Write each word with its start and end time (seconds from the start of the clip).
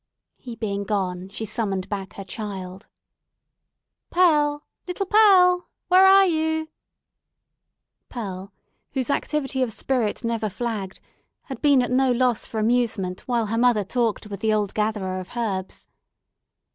He 0.39 0.55
being 0.55 0.83
gone, 0.83 1.29
she 1.29 1.45
summoned 1.45 1.87
back 1.87 2.13
her 2.13 2.23
child. 2.23 2.87
"Pearl! 4.09 4.65
Little 4.87 5.05
Pearl! 5.05 5.69
Where 5.89 6.07
are 6.07 6.25
you?" 6.25 6.69
Pearl, 8.09 8.51
whose 8.93 9.11
activity 9.11 9.61
of 9.61 9.71
spirit 9.71 10.23
never 10.23 10.49
flagged, 10.49 10.99
had 11.43 11.61
been 11.61 11.83
at 11.83 11.91
no 11.91 12.11
loss 12.11 12.47
for 12.47 12.57
amusement 12.59 13.27
while 13.27 13.45
her 13.45 13.59
mother 13.59 13.83
talked 13.83 14.25
with 14.25 14.39
the 14.39 14.51
old 14.51 14.73
gatherer 14.73 15.19
of 15.19 15.37
herbs. 15.37 15.87